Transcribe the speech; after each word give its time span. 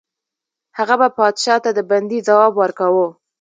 هغه 0.77 0.95
به 1.01 1.07
پادشاه 1.19 1.59
ته 1.63 1.69
د 1.77 1.79
بندي 1.89 2.19
ځواب 2.27 2.53
ورکاوه. 2.57 3.07